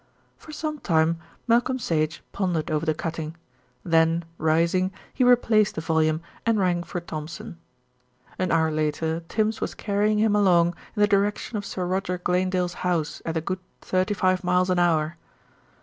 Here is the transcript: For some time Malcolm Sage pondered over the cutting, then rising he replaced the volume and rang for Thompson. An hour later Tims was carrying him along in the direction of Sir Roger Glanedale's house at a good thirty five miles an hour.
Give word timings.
For 0.35 0.51
some 0.51 0.79
time 0.79 1.19
Malcolm 1.47 1.77
Sage 1.77 2.23
pondered 2.31 2.71
over 2.71 2.87
the 2.87 2.93
cutting, 2.95 3.35
then 3.85 4.25
rising 4.39 4.91
he 5.13 5.23
replaced 5.23 5.75
the 5.75 5.81
volume 5.81 6.21
and 6.43 6.57
rang 6.59 6.81
for 6.81 6.99
Thompson. 6.99 7.59
An 8.39 8.51
hour 8.51 8.71
later 8.71 9.21
Tims 9.29 9.61
was 9.61 9.75
carrying 9.75 10.17
him 10.17 10.35
along 10.35 10.69
in 10.95 11.01
the 11.01 11.07
direction 11.07 11.55
of 11.55 11.65
Sir 11.67 11.85
Roger 11.85 12.17
Glanedale's 12.17 12.73
house 12.81 13.21
at 13.25 13.37
a 13.37 13.41
good 13.41 13.59
thirty 13.81 14.15
five 14.15 14.43
miles 14.43 14.71
an 14.71 14.79
hour. 14.79 15.17